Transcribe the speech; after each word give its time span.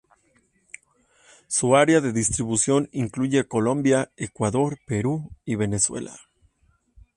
Su 1.47 1.75
área 1.75 2.01
de 2.01 2.11
distribución 2.11 2.89
incluye 2.91 3.43
Colombia, 3.47 4.11
Ecuador, 4.17 4.79
Perú 4.87 5.29
y 5.45 5.53
Venezuela. 5.57 6.17